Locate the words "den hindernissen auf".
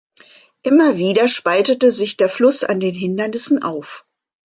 2.79-4.03